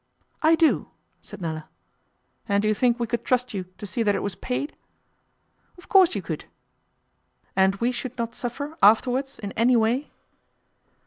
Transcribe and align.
'I 0.41 0.55
do,' 0.55 0.89
said 1.21 1.41
Nella. 1.43 1.69
'And 2.49 2.65
you 2.65 2.73
think 2.73 2.99
we 2.99 3.05
could 3.05 3.23
trust 3.23 3.53
you 3.53 3.65
to 3.77 3.85
see 3.85 4.01
that 4.01 4.15
it 4.15 4.23
was 4.23 4.33
paid?' 4.33 4.75
'Of 5.77 5.89
course 5.89 6.15
you 6.15 6.23
could.' 6.23 6.45
'And 7.55 7.75
we 7.75 7.91
should 7.91 8.17
not 8.17 8.33
suffer 8.33 8.75
afterwards 8.81 9.37
in 9.37 9.51
any 9.51 9.75
way? 9.75 10.09